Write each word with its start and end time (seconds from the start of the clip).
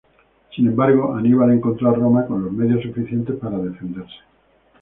Sin 0.55 0.65
embargo, 0.65 1.13
Aníbal 1.13 1.51
encontró 1.51 1.87
a 1.87 1.93
Roma 1.93 2.25
con 2.25 2.43
los 2.43 2.51
medios 2.51 2.81
suficientes 2.81 3.35
para 3.35 3.59
defenderse. 3.59 4.15